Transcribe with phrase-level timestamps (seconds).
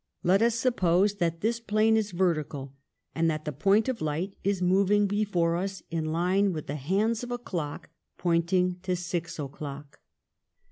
[0.23, 2.73] Let us suppose that this plane is vertical
[3.13, 7.23] and that the point of light is moving before us in line with the hands
[7.23, 9.99] of a clock pointing to six o'clock.